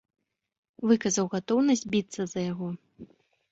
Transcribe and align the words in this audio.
Выказаў 0.91 1.29
гатоўнасць 1.35 1.85
біцца 1.93 2.21
за 2.35 2.39
яго. 2.51 2.67